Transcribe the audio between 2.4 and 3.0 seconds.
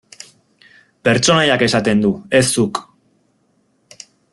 ez zuk.